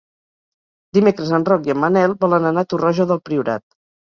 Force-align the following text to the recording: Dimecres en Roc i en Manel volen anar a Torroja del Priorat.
Dimecres 0.99 1.29
en 1.39 1.45
Roc 1.51 1.69
i 1.71 1.75
en 1.75 1.79
Manel 1.83 2.17
volen 2.25 2.51
anar 2.53 2.65
a 2.67 2.71
Torroja 2.75 3.09
del 3.13 3.25
Priorat. 3.29 3.67